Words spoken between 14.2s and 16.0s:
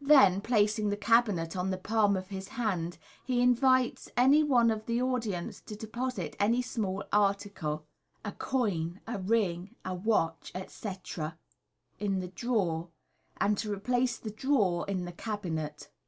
drawer in the cabinet.